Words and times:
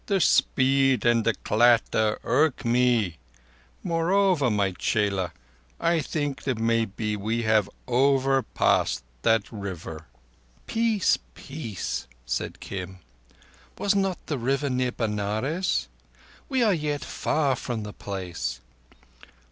"The 0.07 0.19
speed 0.19 1.05
and 1.05 1.23
the 1.25 1.35
clatter 1.35 2.17
irk 2.23 2.65
me. 2.65 3.19
Moreover, 3.83 4.49
my 4.49 4.71
chela, 4.71 5.31
I 5.79 5.99
think 5.99 6.41
that 6.45 6.57
maybe 6.57 7.15
we 7.15 7.43
have 7.43 7.69
over 7.87 8.41
passed 8.41 9.03
that 9.21 9.51
River." 9.51 10.07
"Peace, 10.65 11.19
peace," 11.35 12.07
said 12.25 12.59
Kim. 12.59 12.97
"Was 13.77 13.93
not 13.93 14.17
the 14.25 14.39
River 14.39 14.71
near 14.71 14.91
Benares? 14.91 15.87
We 16.49 16.63
are 16.63 16.73
yet 16.73 17.05
far 17.05 17.55
from 17.55 17.83
the 17.83 17.93
place." 17.93 18.59